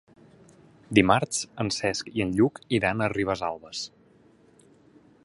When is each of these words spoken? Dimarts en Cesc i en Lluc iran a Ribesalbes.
Dimarts 0.99 1.43
en 1.65 1.69
Cesc 1.75 2.09
i 2.21 2.25
en 2.27 2.33
Lluc 2.39 2.63
iran 2.79 3.05
a 3.09 3.13
Ribesalbes. 3.15 3.85